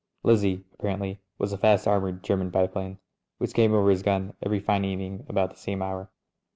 [0.23, 2.97] Liz zie, apparently, was a fast armoured German biplane
[3.37, 6.09] which came over his gun every fine evening about the same hour.